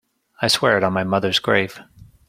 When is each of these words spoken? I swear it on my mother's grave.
I 0.41 0.47
swear 0.47 0.77
it 0.79 0.83
on 0.83 0.93
my 0.93 1.03
mother's 1.03 1.37
grave. 1.37 1.79